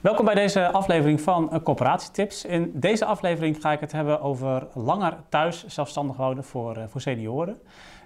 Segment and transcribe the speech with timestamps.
[0.00, 2.44] Welkom bij deze aflevering van Coöperatietips.
[2.44, 7.00] In deze aflevering ga ik het hebben over langer thuis zelfstandig wonen voor, eh, voor
[7.00, 7.58] senioren.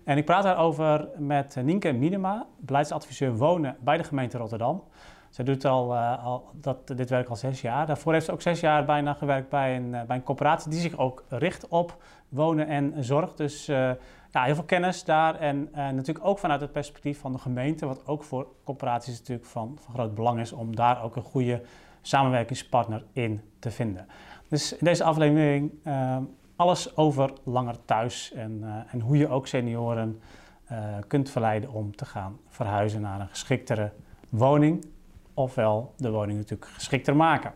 [0.04, 4.82] En ik praat daarover met Nienke Minema, beleidsadviseur wonen bij de gemeente Rotterdam.
[5.30, 7.87] Zij doet al, al dat, dit werk al zes jaar.
[7.87, 10.99] Daarvoor heeft ze ook zes jaar bijna gewerkt bij een, bij een coöperatie die zich
[10.99, 11.97] ook richt op
[12.29, 13.35] wonen en zorg.
[13.35, 13.71] Dus
[14.33, 15.35] ja, heel veel kennis daar.
[15.35, 19.78] En natuurlijk ook vanuit het perspectief van de gemeente, wat ook voor coöperaties natuurlijk van,
[19.80, 21.62] van groot belang is om daar ook een goede
[22.02, 24.06] samenwerkingspartner in te vinden.
[24.48, 25.72] Dus in deze aflevering
[26.56, 30.20] alles over langer thuis en, en hoe je ook senioren
[31.06, 33.92] kunt verleiden om te gaan verhuizen naar een geschiktere
[34.28, 34.84] woning
[35.34, 37.52] ofwel de woning natuurlijk geschikter maken.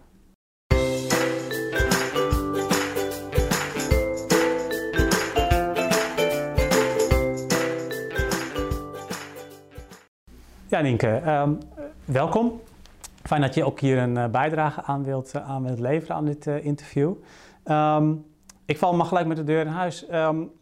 [10.69, 11.59] Ja, Nienke, um,
[12.05, 12.61] welkom.
[13.23, 16.25] Fijn dat je ook hier een uh, bijdrage aan wilt, uh, aan wilt leveren aan
[16.25, 17.15] dit uh, interview.
[17.65, 18.27] Um,
[18.65, 20.13] ik val maar gelijk met de deur in huis.
[20.13, 20.53] Um,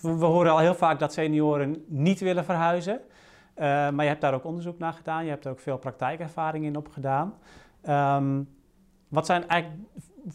[0.00, 3.00] we, horen al heel vaak dat senioren niet willen verhuizen.
[3.56, 5.24] Maar je hebt daar ook onderzoek naar gedaan.
[5.24, 7.34] Je hebt ook veel praktijkervaring in opgedaan.
[7.88, 8.48] Um,
[9.08, 9.82] wat zijn eigenlijk,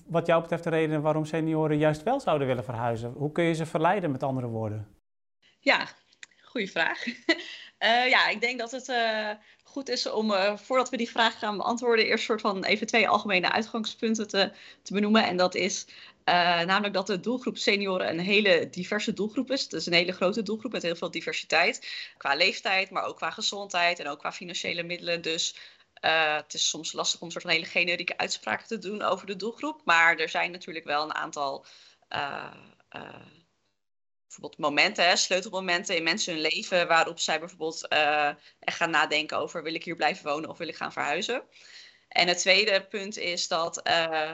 [0.08, 3.12] wat jou betreft, de redenen waarom senioren juist wel zouden willen verhuizen?
[3.12, 4.88] Hoe kun je ze verleiden, met andere woorden?
[5.60, 5.86] Ja,
[6.42, 7.04] goede vraag.
[7.84, 9.30] uh, ja, ik denk dat het uh,
[9.64, 13.52] goed is om, voordat we die vraag gaan beantwoorden, eerst soort van even twee algemene
[13.52, 14.52] uitgangspunten te,
[14.82, 15.26] te benoemen.
[15.26, 15.86] En dat is
[16.66, 19.68] namelijk dat de doelgroep senioren een hele diverse doelgroep is.
[19.68, 21.88] Is een hele grote doelgroep met heel veel diversiteit.
[22.18, 25.22] Qua leeftijd, maar ook qua gezondheid en ook qua financiële middelen.
[25.22, 25.56] Dus
[26.00, 29.36] het is soms lastig om een soort van hele generieke uitspraken te doen over de
[29.36, 29.82] doelgroep.
[29.86, 31.66] Maar er zijn natuurlijk wel een aantal
[34.32, 36.88] bijvoorbeeld momenten, hè, sleutelmomenten in mensen hun leven.
[36.88, 37.88] Waarop zij bijvoorbeeld
[38.60, 41.44] echt gaan nadenken over wil ik hier blijven wonen of wil ik gaan verhuizen.
[42.08, 44.32] En het tweede punt is dat uh,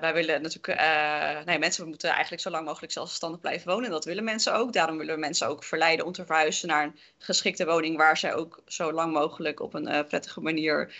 [0.00, 3.84] wij willen natuurlijk, uh, nee, mensen moeten eigenlijk zo lang mogelijk zelfstandig blijven wonen.
[3.84, 4.72] En dat willen mensen ook.
[4.72, 8.34] Daarom willen we mensen ook verleiden om te verhuizen naar een geschikte woning waar zij
[8.34, 10.94] ook zo lang mogelijk op een uh, prettige manier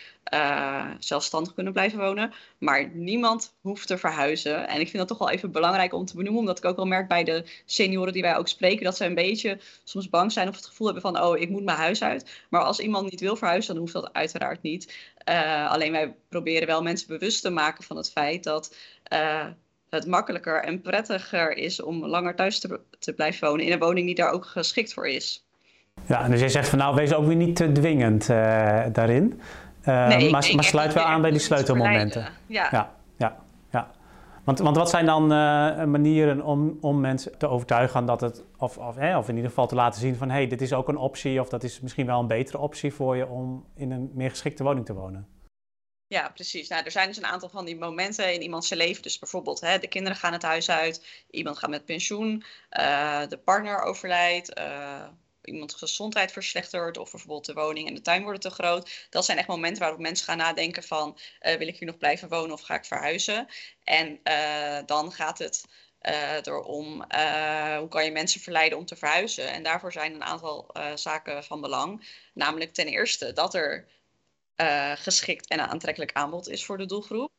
[0.98, 2.32] zelfstandig kunnen blijven wonen.
[2.58, 4.68] Maar niemand hoeft te verhuizen.
[4.68, 6.86] En ik vind dat toch wel even belangrijk om te benoemen, omdat ik ook wel
[6.86, 10.48] merk bij de senioren die wij ook spreken, dat ze een beetje soms bang zijn
[10.48, 12.44] of het gevoel hebben van, oh, ik moet mijn huis uit.
[12.48, 14.94] Maar als iemand niet wil verhuizen, dan hoeft dat uiteraard niet.
[15.28, 18.76] Uh, alleen wij proberen wel mensen bewust te maken van het feit dat
[19.12, 19.44] uh,
[19.90, 24.06] het makkelijker en prettiger is om langer thuis te, te, blijven wonen in een woning
[24.06, 25.46] die daar ook geschikt voor is.
[26.06, 29.40] Ja, en dus jij zegt van nou, wees ook weer niet te dwingend uh, daarin.
[29.84, 32.28] Nee, maar, maar sluit wel aan bij die sleutelmomenten.
[32.46, 32.95] Ja.
[34.46, 35.26] Want, want wat zijn dan
[35.90, 39.66] manieren om, om mensen te overtuigen dat het, of, of, hè, of in ieder geval
[39.66, 42.06] te laten zien van hé, hey, dit is ook een optie of dat is misschien
[42.06, 45.28] wel een betere optie voor je om in een meer geschikte woning te wonen?
[46.08, 46.68] Ja, precies.
[46.68, 49.02] Nou, er zijn dus een aantal van die momenten in iemands leven.
[49.02, 52.44] Dus bijvoorbeeld, hè, de kinderen gaan het huis uit, iemand gaat met pensioen,
[52.78, 55.02] uh, de partner overlijdt, uh,
[55.46, 59.06] iemands gezondheid verslechtert of bijvoorbeeld de woning en de tuin worden te groot.
[59.10, 62.28] Dat zijn echt momenten waarop mensen gaan nadenken van, uh, wil ik hier nog blijven
[62.28, 63.48] wonen of ga ik verhuizen?
[63.84, 64.20] En
[64.86, 65.64] dan gaat het
[66.46, 67.04] erom,
[67.78, 69.52] hoe kan je mensen verleiden om te verhuizen?
[69.52, 72.08] En daarvoor zijn een aantal zaken van belang.
[72.34, 73.88] Namelijk ten eerste dat er
[74.96, 77.30] geschikt en aantrekkelijk aanbod is voor de doelgroep.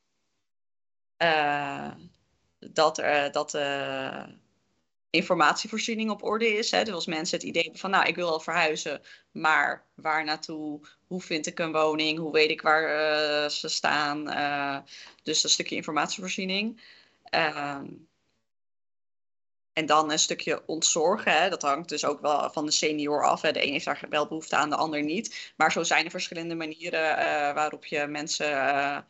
[2.60, 2.96] Dat
[3.32, 3.52] dat
[5.10, 6.72] informatievoorziening op orde is.
[6.72, 6.84] Hè?
[6.84, 9.02] Dus als mensen het idee hebben van, nou, ik wil al verhuizen,
[9.32, 10.80] maar waar naartoe?
[11.08, 12.20] Hoe vind ik een woning?
[12.20, 14.24] Hoe weet ik waar ze staan?
[15.24, 16.82] dus een stukje informatievoorziening.
[17.24, 17.86] Ehm,
[19.78, 21.42] en dan een stukje ontzorgen.
[21.42, 21.50] Hè.
[21.50, 23.42] Dat hangt dus ook wel van de senior af.
[23.42, 23.52] Hè.
[23.52, 25.54] De een heeft daar wel behoefte aan, de ander niet.
[25.56, 29.06] Maar zo zijn er verschillende manieren uh, waarop je mensen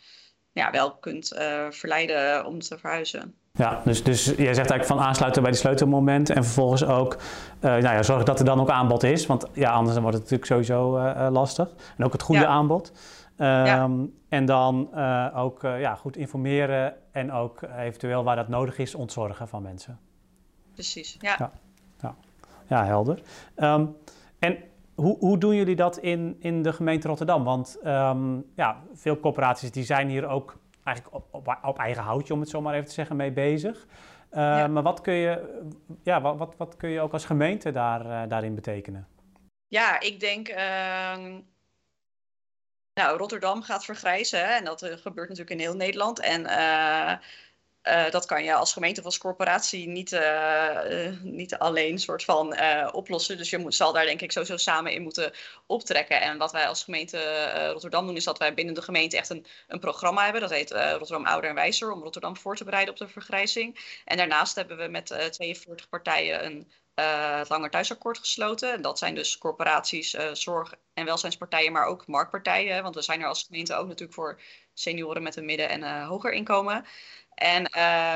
[0.57, 3.35] ja, wel kunt uh, verleiden om te verhuizen.
[3.53, 7.18] Ja, dus, dus jij zegt eigenlijk van aansluiten bij die sleutelmomenten en vervolgens ook
[7.59, 9.25] nou ja, zorgen dat er dan ook aanbod is.
[9.25, 11.69] Want ja, anders wordt het natuurlijk sowieso lastig.
[11.97, 12.47] En ook het goede ja.
[12.47, 12.91] aanbod.
[13.37, 13.90] Um, ja.
[14.29, 14.96] En dan
[15.34, 19.99] ook ja, goed informeren en ook eventueel waar dat nodig is ontzorgen van mensen
[20.78, 21.17] precies.
[21.20, 21.52] Ja, ja,
[22.02, 22.16] ja.
[22.67, 23.22] ja helder.
[23.55, 23.96] Um,
[24.40, 24.58] en
[24.97, 27.44] hoe, hoe doen jullie dat in, in de gemeente Rotterdam?
[27.44, 32.34] Want um, ja, veel corporaties die zijn hier ook eigenlijk op, op, op, eigen houtje,
[32.34, 33.85] om het zo maar even te zeggen, mee bezig.
[34.32, 34.67] Uh, ja.
[34.67, 35.64] Maar wat kun, je,
[36.03, 39.08] ja, wat, wat, wat kun je ook als gemeente daar, uh, daarin betekenen?
[39.67, 40.49] Ja, ik denk.
[40.49, 40.55] Uh,
[42.94, 46.20] nou, Rotterdam gaat vergrijzen hè, en dat gebeurt natuurlijk in heel Nederland.
[46.20, 46.41] En
[47.87, 52.55] uh, dat kan je als gemeente of als corporatie niet, uh, niet alleen soort van
[52.91, 53.37] oplossen.
[53.37, 55.31] Dus je moet, zal daar denk ik sowieso samen in moeten
[55.66, 56.22] optrekken.
[56.22, 59.45] En wat wij als gemeente Rotterdam doen, is dat wij binnen de gemeente echt een,
[59.67, 60.41] een programma hebben.
[60.41, 63.99] Dat heet Rotterdam Ouder en Wijzer, om Rotterdam voor te bereiden op de vergrijzing.
[64.05, 66.72] En daarnaast hebben we met 42 partijen een
[67.02, 68.73] het Langer Thuisakkoord gesloten.
[68.73, 72.84] En dat zijn dus corporaties, zorg- en welzijnspartijen, maar ook marktpartijen.
[72.84, 74.40] Want we zijn er als gemeente ook natuurlijk voor
[74.73, 76.85] senioren met een midden- en hoger inkomen.
[77.35, 77.61] En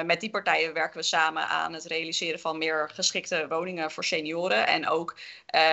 [0.06, 4.68] met die partijen werken we samen aan het realiseren van meer geschikte woningen voor senioren.
[4.68, 5.18] En ook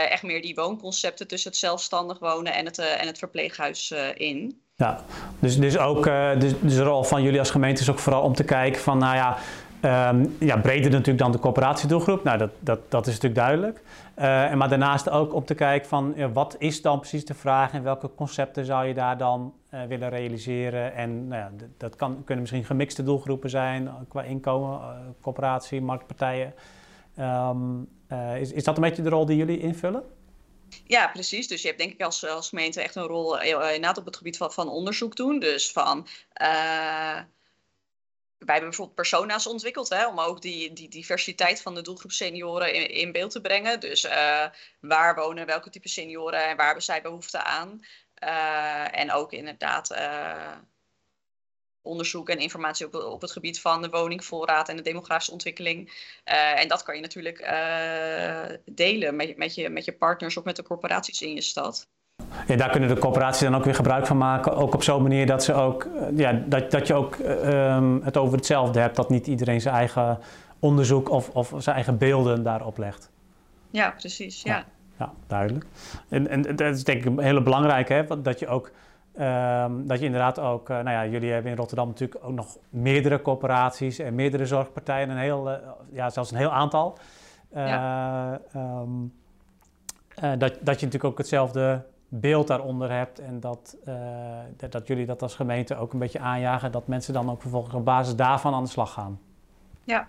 [0.09, 4.63] echt meer die woonconcepten tussen het zelfstandig wonen en het, en het verpleeghuis in.
[4.77, 5.05] Ja,
[5.39, 6.05] dus, dus ook
[6.41, 8.99] dus, dus de rol van jullie als gemeente is ook vooral om te kijken van,
[8.99, 9.39] nou ja,
[9.85, 12.25] Um, ja, breder natuurlijk dan de coöperatiedoelgroep.
[12.25, 13.81] Nou, dat, dat, dat is natuurlijk duidelijk.
[14.19, 17.83] Uh, maar daarnaast ook om te kijken van wat is dan precies de vraag en
[17.83, 20.95] welke concepten zou je daar dan uh, willen realiseren.
[20.95, 24.89] En nou ja, dat kan, kunnen misschien gemixte doelgroepen zijn eh, qua inkomen, uh,
[25.21, 26.55] coöperatie, marktpartijen.
[27.19, 27.89] Um,
[28.39, 30.03] is, is dat een beetje de rol die jullie invullen?
[30.85, 31.49] Ja, precies.
[31.49, 34.37] Dus je hebt denk ik als, als gemeente echt een rol inderdaad op het gebied
[34.37, 35.39] van, van onderzoek doen.
[35.39, 36.07] Dus van
[38.39, 42.91] wij hebben bijvoorbeeld persona's ontwikkeld hè, om ook die, die diversiteit van de doelgroep senioren
[42.91, 43.81] in, beeld te brengen.
[43.81, 44.47] Dus uh,
[44.81, 47.81] waar wonen welke type senioren en waar hebben zij behoefte aan?
[48.23, 50.57] Uh, en ook inderdaad uh,
[51.83, 55.93] onderzoek en informatie op, op het gebied van de woningvoorraad en de demografische ontwikkeling.
[56.25, 57.39] en dat kan je natuurlijk
[58.65, 61.89] delen met, met, je, met je partners of met de corporaties in je stad.
[62.49, 64.57] Ja, daar kunnen de corporaties dan ook weer gebruik van maken.
[64.57, 68.17] Ook op zo'n manier dat, ze ook, eh, ja, dat, dat je ook um, het
[68.17, 68.97] over hetzelfde hebt.
[68.97, 70.19] Dat niet iedereen zijn eigen
[70.59, 73.11] onderzoek of, of zijn eigen beelden daarop legt.
[73.71, 74.43] Ja, precies.
[74.43, 74.65] Ja, ja,
[74.99, 75.67] ja duidelijk.
[76.09, 78.71] En, en dat is denk ik een hele belangrijke, hè, dat je ook...
[79.21, 82.57] Um, dat je inderdaad ook, uh, nou ja, jullie hebben in Rotterdam natuurlijk ook nog
[82.69, 85.55] meerdere corporaties en meerdere zorgpartijen, een heel, uh,
[85.93, 86.99] ja, zelfs een heel aantal.
[87.57, 88.41] Uh, ja.
[88.57, 89.13] um,
[90.17, 93.95] dat, dat je natuurlijk ook hetzelfde beeld daaronder hebt en dat, uh,
[94.57, 97.75] dat, dat, jullie dat als gemeente ook een beetje aanjagen, dat mensen dan ook vervolgens
[97.75, 99.21] op basis daarvan aan de slag gaan.
[99.85, 100.07] Ja.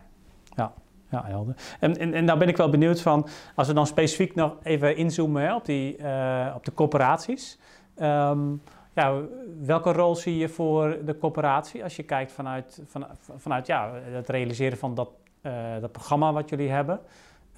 [0.56, 0.74] Ja,
[1.10, 1.56] ja helder.
[1.80, 4.96] En, en, en nou ben ik wel benieuwd van, als we dan specifiek nog even
[4.96, 7.60] inzoomen hè, op, die, uh, op de corporaties.
[8.02, 8.62] Um,
[8.94, 9.22] ja,
[9.62, 13.08] welke rol zie je voor de corporatie als je kijkt vanuit, van,
[13.38, 15.10] vanuit ja, het realiseren van dat,
[15.42, 17.00] uh, dat programma wat jullie hebben?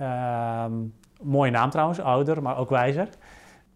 [0.02, 3.08] Um, mooie naam trouwens, ouder, maar ook wijzer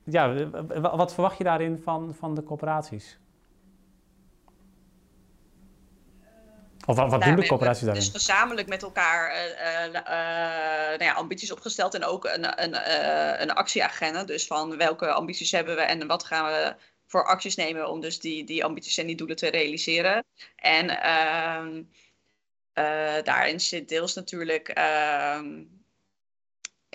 [0.06, 0.50] ja,
[0.80, 3.20] wat verwacht je daarin van, van de corporaties?
[6.86, 8.04] Of wat, wat nou, doen de corporaties daarin?
[8.04, 9.94] Dus gezamenlijk met elkaar uh, uh,
[10.90, 12.76] nou ja, ambities opgesteld en ook een, een,
[13.42, 14.24] een actieagenda.
[14.24, 16.76] Dus van welke ambities hebben we en wat gaan we
[17.08, 20.24] voor acties nemen om dus die, die ambities en die doelen te realiseren.
[20.56, 21.84] En ehm,
[23.24, 25.64] daarin zit deels natuurlijk ehm,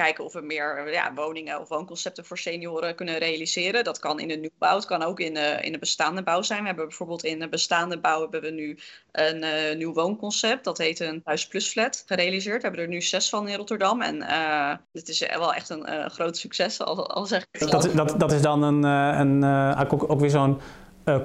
[0.03, 3.85] kijken of we meer ja, woningen of woonconcepten voor senioren kunnen realiseren.
[3.85, 6.61] Dat kan in de nieuwbouw, het kan ook in de, in de bestaande bouw zijn.
[6.61, 8.79] We hebben bijvoorbeeld in de bestaande bouw hebben we nu
[9.13, 10.65] een uh, nieuw woonconcept.
[10.65, 12.63] Dat heet een Huis Plus Flat gerealiseerd.
[12.63, 14.03] We hebben er nu zes van in Rotterdam.
[14.03, 17.91] En uh, het is wel echt een uh, groot succes, al, al zeg ik dat,
[17.95, 19.45] dat, dat is dan een, een,
[19.91, 20.61] ook, ook weer zo'n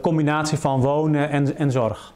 [0.01, 2.13] combinatie van wonen en, en zorg.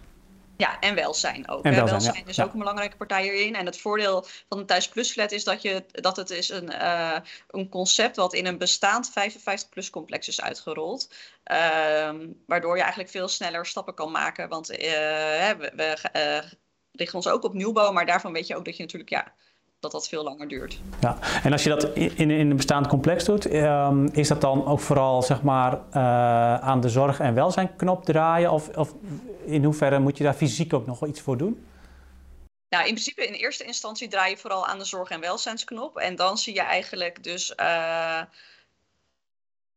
[0.59, 1.63] Ja, en welzijn ook.
[1.63, 3.55] En welzijn, welzijn is ook een belangrijke partij hierin.
[3.55, 6.71] En het voordeel van de Thuis Plus Flat is dat, je, dat het is een,
[6.71, 7.17] uh,
[7.47, 11.13] een concept wat in een bestaand 55-plus complex is uitgerold.
[11.51, 12.13] Uh,
[12.45, 14.49] waardoor je eigenlijk veel sneller stappen kan maken.
[14.49, 16.51] Want uh, we, we uh,
[16.91, 19.33] richten ons ook op nieuwbouw, maar daarvan weet je ook dat je natuurlijk ja,
[19.79, 20.79] dat dat veel langer duurt.
[20.99, 24.65] Ja, en als je dat in, in een bestaand complex doet, um, is dat dan
[24.65, 28.51] ook vooral zeg maar, uh, aan de zorg- en welzijnknop draaien?
[28.51, 28.93] Of, of
[29.45, 31.65] in hoeverre moet je daar fysiek ook nog iets voor doen?
[32.69, 35.97] Nou, in principe in eerste instantie draai je vooral aan de zorg- en welzijnsknop.
[35.97, 38.21] En dan zie je eigenlijk dus uh,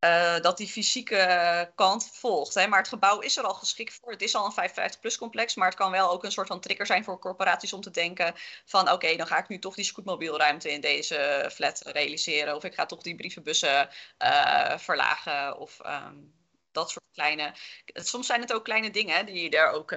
[0.04, 2.54] uh, dat die fysieke kant volgt.
[2.54, 2.66] Hè.
[2.66, 4.12] Maar het gebouw is er al geschikt voor.
[4.12, 6.86] Het is al een 55-plus complex, maar het kan wel ook een soort van trigger
[6.86, 10.72] zijn voor corporaties om te denken van oké, dan ga ik nu toch die scootmobielruimte
[10.72, 12.56] in deze flat realiseren.
[12.56, 15.58] Of ik ga toch die brievenbussen uh, verlagen.
[15.58, 16.34] Of um,
[16.72, 17.54] dat soort kleine.
[17.84, 19.92] Soms zijn het ook kleine dingen die daar ook.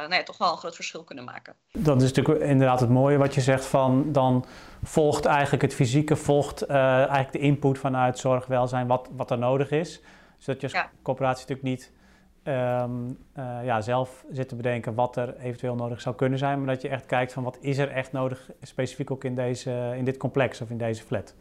[0.00, 1.54] Nou ja, toch wel een groot verschil kunnen maken.
[1.72, 4.44] Dat is natuurlijk inderdaad het mooie wat je zegt van dan
[4.82, 9.38] volgt eigenlijk het fysieke, volgt uh, eigenlijk de input vanuit zorg, welzijn, wat, wat er
[9.38, 10.00] nodig is.
[10.38, 10.90] Zodat je als ja.
[11.02, 11.92] corporatie natuurlijk niet
[12.44, 16.74] um, uh, ja, zelf zit te bedenken wat er eventueel nodig zou kunnen zijn, maar
[16.74, 20.04] dat je echt kijkt van wat is er echt nodig, specifiek ook in, deze, in
[20.04, 21.34] dit complex of in deze flat.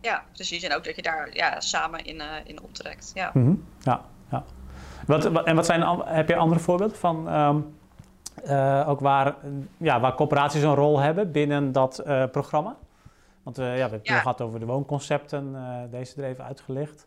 [0.00, 0.62] Ja, precies.
[0.62, 3.10] En ook dat je daar ja, samen in, uh, in optrekt.
[3.14, 3.30] Ja.
[3.34, 3.64] Mm -hmm.
[3.80, 4.44] ja, ja.
[5.08, 7.76] Wat, wat, en wat zijn, heb je andere voorbeelden van um,
[8.86, 9.36] ook waar,
[9.76, 12.76] ja, waar corporaties een rol hebben binnen dat programma?
[13.42, 15.56] Want ja, we hebben het gehad over de woonconcepten,
[15.90, 17.06] deze er even uitgelegd.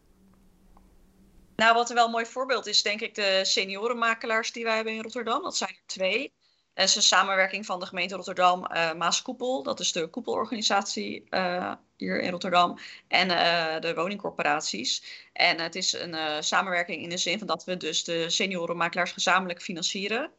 [1.56, 5.02] Nou, wat een wel mooi voorbeeld is, denk ik, de seniorenmakelaars die wij hebben in
[5.02, 5.44] Rotterdam.
[5.44, 6.34] Dat zijn er twee.
[6.74, 9.64] Dat is een samenwerking van de gemeente Rotterdam, uh, Maaskoepel.
[9.64, 12.80] Dat is de koepelorganisatie uh, hier in Rotterdam.
[13.08, 15.04] En uh, de woningcorporaties.
[15.34, 19.62] En het is een samenwerking in de zin van dat we dus de seniorenmakelaars gezamenlijk
[19.62, 20.32] financieren.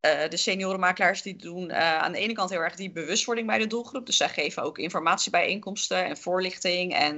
[0.00, 4.06] de seniorenmakelaars die doen aan de ene kant heel erg die bewustwording bij de doelgroep.
[4.06, 7.16] Dus zij geven ook informatiebijeenkomsten en voorlichting en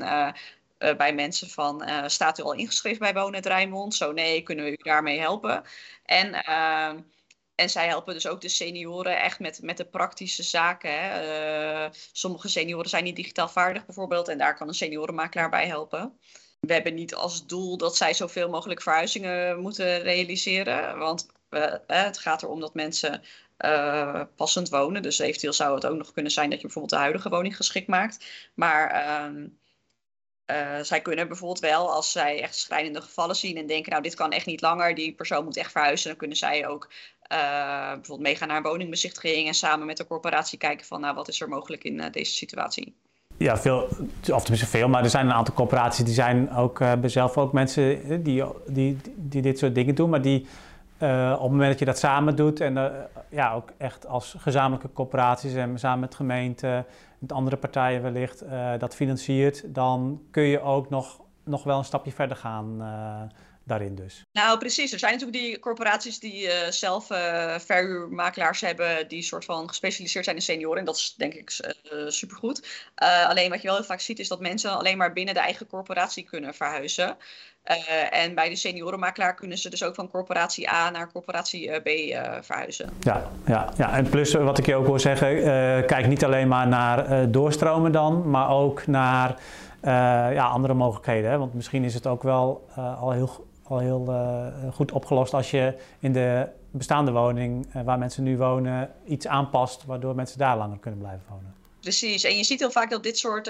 [0.96, 3.94] bij mensen van, staat u al ingeschreven bij Wonen het Rijnmond?
[3.94, 5.62] Zo nee, kunnen we u daarmee helpen?
[6.04, 6.44] En,
[7.56, 10.90] en zij helpen dus ook de senioren echt met, met de praktische zaken.
[11.02, 11.84] Hè.
[11.84, 16.18] Uh, sommige senioren zijn niet digitaal vaardig bijvoorbeeld en daar kan een seniorenmakelaar bij helpen.
[16.60, 21.26] We hebben niet als doel dat zij zoveel mogelijk verhuizingen moeten realiseren, want
[21.86, 23.22] het gaat erom dat mensen
[24.36, 25.02] passend wonen.
[25.02, 27.86] Dus eventueel zou het ook nog kunnen zijn dat je bijvoorbeeld de huidige woning geschikt
[27.86, 28.26] maakt.
[28.54, 29.46] Maar ehm,
[30.50, 34.14] uh, zij kunnen bijvoorbeeld wel, als zij echt schrijnende gevallen zien en denken, nou dit
[34.14, 36.88] kan echt niet langer, die persoon moet echt verhuizen, dan kunnen zij ook
[37.32, 37.38] uh,
[37.86, 41.40] bijvoorbeeld meegaan naar een woningbezichtiging en samen met de corporatie kijken van, nou wat is
[41.40, 42.94] er mogelijk in uh, deze situatie.
[43.36, 43.88] Ja, veel,
[44.32, 47.52] of tenminste veel, maar er zijn een aantal corporaties die zijn ook, hebben zelf ook
[47.52, 50.46] mensen die, die, die dit soort dingen doen, maar die
[50.98, 52.92] op het moment dat je dat samen doet en
[53.28, 56.86] ja, ook echt als gezamenlijke corporaties en samen met gemeenten,
[57.18, 61.84] met andere partijen wellicht, uh, dat financiert, dan kun je ook nog, nog wel een
[61.84, 62.78] stapje verder gaan
[63.64, 64.22] daarin dus.
[64.32, 64.92] Nou, precies.
[64.92, 67.06] Er zijn natuurlijk die corporaties die zelf
[67.66, 70.78] verhuurmakelaars hebben die soort van gespecialiseerd zijn in senioren.
[70.78, 71.74] En dat is denk ik
[72.08, 72.86] supergoed.
[73.26, 75.66] alleen wat je wel heel vaak ziet is dat mensen alleen maar binnen de eigen
[75.66, 77.16] corporatie kunnen verhuizen.
[77.70, 81.76] Uh, en bij de seniorenmakelaar kunnen ze dus ook van corporatie A naar corporatie uh,
[81.76, 82.90] B uh, verhuizen.
[83.00, 85.28] Ja, ja, ja, en plus wat ik je ook wil zeggen,
[85.86, 89.40] kijk niet alleen maar naar doorstromen dan, maar ook naar
[90.32, 91.30] ja, andere mogelijkheden.
[91.30, 91.38] Hè?
[91.38, 94.14] Want misschien is het ook wel al heel, al heel
[94.72, 100.14] goed opgelost als je in de bestaande woning waar mensen nu wonen iets aanpast, waardoor
[100.14, 101.54] mensen daar langer kunnen blijven wonen.
[101.80, 103.46] Precies, en je ziet heel vaak dat dit soort,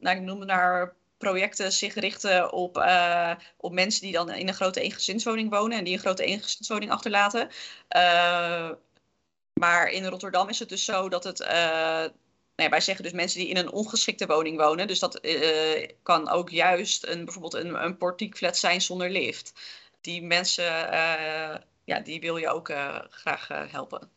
[0.00, 0.92] nou, ik noem het naar
[1.24, 5.84] projecten zich richten op, uh, op mensen die dan in een grote eengezinswoning wonen en
[5.84, 7.48] die een grote eengezinswoning achterlaten.
[7.96, 8.70] Uh,
[9.52, 11.40] maar in Rotterdam is het dus zo dat het.
[11.40, 12.04] Uh,
[12.56, 14.86] Nee, wij zeggen dus mensen die in een ongeschikte woning wonen.
[14.86, 15.20] Dus dat
[16.02, 19.52] kan ook juist een, bijvoorbeeld een, een portiekflat zijn zonder lift.
[20.00, 20.64] Die mensen,
[21.84, 22.72] ja, die wil je ook
[23.10, 24.13] graag helpen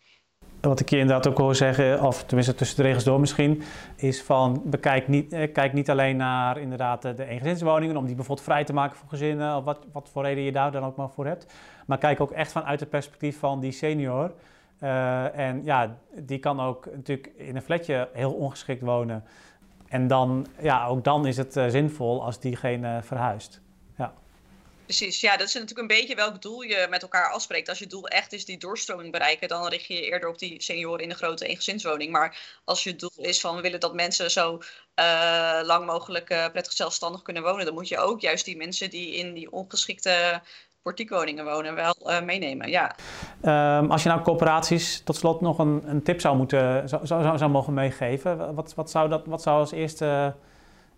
[0.62, 3.64] wat ik je inderdaad ook hoor zeggen, of tenminste tussen de regels door misschien,
[3.96, 8.48] is van bekijk niet, eh, kijk niet alleen naar inderdaad de eengezinswoningen, om die bijvoorbeeld
[8.48, 11.10] vrij te maken voor gezinnen, of wat, wat voor reden je daar dan ook maar
[11.10, 11.54] voor hebt.
[11.86, 14.32] Maar kijk ook echt vanuit het perspectief van die senior.
[14.84, 19.24] Uh, en ja, die kan ook natuurlijk in een flatje heel ongeschikt wonen.
[19.88, 23.62] En dan, ja, ook dan is het uh, zinvol als diegene verhuist.
[24.88, 27.70] Precies, ja, dat is natuurlijk een beetje welk doel je met elkaar afspreekt.
[27.70, 30.62] Als je doel echt is die doorstroming bereiken, dan richt je je eerder op die
[30.62, 32.12] senioren in een grote eengezinswoning.
[32.12, 34.62] Maar als je doel is van we willen dat mensen zo
[35.00, 38.89] uh, lang mogelijk uh, prettig zelfstandig kunnen wonen, dan moet je ook juist die mensen
[38.89, 40.41] die in die ongeschikte
[40.82, 42.70] portiekwoningen wonen wel uh, meenemen.
[42.70, 42.96] Ja.
[43.79, 47.38] Um, als je nou corporaties tot slot nog een, een tip zou moeten zou, zou,
[47.38, 50.41] zou mogen meegeven, wat, wat, zou dat, wat zou als eerste eh,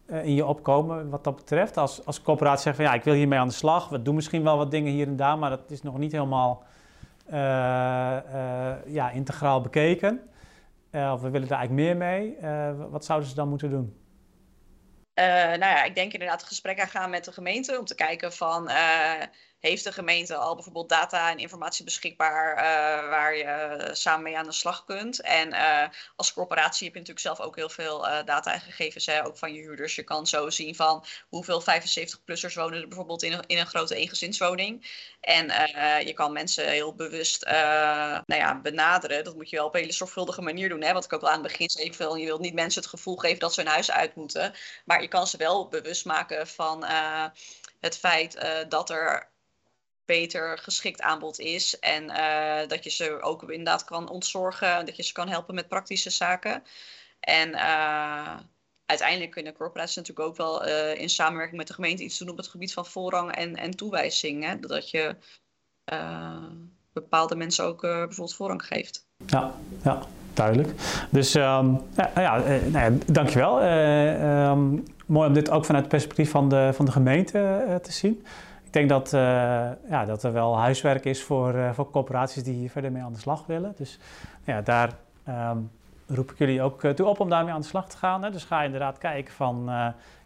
[0.10, 1.78] in je opkomen wat dat betreft?
[1.78, 3.90] Als, als corporatie zegt van ja, ik wil hiermee aan de slag.
[3.90, 6.64] We doen misschien wel wat dingen hier en daar, maar dat is nog niet helemaal
[7.28, 10.22] uh, uh, ja, integraal bekeken.
[10.92, 12.38] of we willen daar eigenlijk meer mee.
[12.90, 13.98] wat zouden ze dan moeten doen?
[15.14, 18.70] nou ja, ik denk inderdaad een gesprek aangaan met de gemeente om te kijken van
[19.60, 24.46] heeft de gemeente al bijvoorbeeld data en informatie beschikbaar uh, waar je samen mee aan
[24.46, 25.22] de slag kunt.
[25.22, 29.26] En uh, als corporatie heb je natuurlijk zelf ook heel veel data en gegevens, hè,
[29.26, 29.96] ook van je huurders.
[29.96, 33.96] Je kan zo zien van hoeveel 75-plussers wonen er bijvoorbeeld in een, in een grote
[33.96, 34.88] eengezinswoning.
[35.22, 35.46] En
[36.06, 39.24] je kan mensen heel bewust nou ja, benaderen.
[39.24, 40.84] Dat moet je wel op een hele zorgvuldige manier doen.
[40.84, 40.94] Hè?
[40.94, 43.16] Wat ik ook al aan het begin zei, veel, je wilt niet mensen het gevoel
[43.16, 44.54] geven dat ze hun huis uit moeten.
[44.86, 46.86] Maar je kan ze wel bewust maken van
[47.80, 49.30] het feit dat er
[50.10, 51.80] beter geschikt aanbod is.
[51.80, 54.86] En uh, dat je ze ook inderdaad kan ontzorgen.
[54.86, 56.64] Dat je ze kan helpen met praktische zaken.
[57.20, 58.36] En uh,
[58.86, 62.38] uiteindelijk kunnen corporaties natuurlijk ook wel uh, in samenwerking met de gemeente iets doen op
[62.38, 64.44] het gebied van voorrang en, en toewijzing.
[64.44, 64.60] Hè?
[64.60, 65.16] Dat je
[66.94, 69.08] bepaalde mensen ook bijvoorbeeld voorrang geeft.
[69.26, 70.02] Ja, ja
[70.34, 70.70] duidelijk.
[71.10, 71.64] Dus ja,
[72.16, 73.64] ja, nou ja, dankjewel.
[74.52, 78.26] Um, mooi om dit ook vanuit het perspectief van de, van de gemeente te zien
[78.70, 79.12] ik denk dat,
[79.90, 83.20] ja, dat er wel huiswerk is voor, voor corporaties die hier verder mee aan de
[83.20, 83.74] slag willen.
[83.78, 84.00] Dus
[84.44, 84.90] ja, daar
[85.24, 85.58] ehm,
[86.08, 88.24] roep ik jullie ook toe op om daarmee aan de slag te gaan.
[88.24, 88.32] Hè.
[88.32, 89.64] Dus ga inderdaad kijken van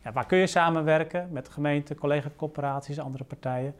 [0.03, 3.75] ja, waar kun je samenwerken met de gemeente, collega-corporaties, andere partijen.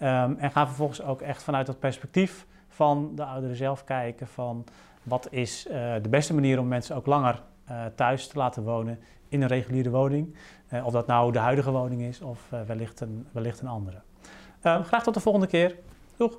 [0.00, 4.64] Um, en ga vervolgens ook echt vanuit dat perspectief van de ouderen zelf kijken van
[5.02, 5.66] wat is
[6.02, 7.42] de beste manier om mensen ook langer
[7.94, 8.98] thuis te laten wonen
[9.28, 10.34] in een reguliere woning.
[10.84, 14.00] Of dat nou de huidige woning is of wellicht, een, wellicht een andere.
[14.62, 15.76] Ehm, graag tot de volgende keer.
[16.16, 16.38] Doeg!